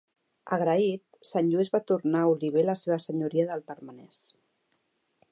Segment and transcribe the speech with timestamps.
[0.55, 1.01] Agraït,
[1.31, 4.19] sant Lluís va tornar a Oliver la seva senyoria del Termenès.